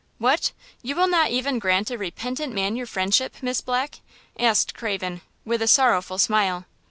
"What! 0.17 0.51
you 0.81 0.95
will 0.95 1.07
not 1.07 1.29
even 1.29 1.59
grant 1.59 1.91
a 1.91 1.95
repentant 1.99 2.55
man 2.55 2.75
your 2.75 2.87
friendship, 2.87 3.35
Miss 3.43 3.61
Black?" 3.61 3.99
asked 4.39 4.73
Craven, 4.73 5.21
with 5.45 5.61
a 5.61 5.67
sorrowful 5.67 6.17
smile. 6.17 6.65